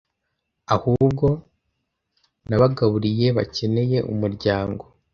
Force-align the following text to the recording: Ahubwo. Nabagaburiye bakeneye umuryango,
Ahubwo. 0.75 1.27
Nabagaburiye 2.47 3.27
bakeneye 3.37 3.97
umuryango, 4.11 4.83